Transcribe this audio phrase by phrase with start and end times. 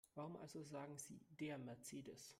[0.15, 2.29] Warum also sagen Sie DER Mercedes?